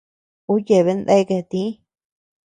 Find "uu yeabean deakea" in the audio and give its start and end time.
0.53-1.43